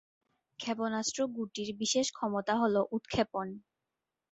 ক্ষেপণাস্ত্র 0.59 1.19
গুটির 1.35 1.69
বিশেষ 1.81 2.07
ক্ষমতা 2.11 2.53
হল 2.61 2.75
উৎক্ষেপণ। 2.91 3.47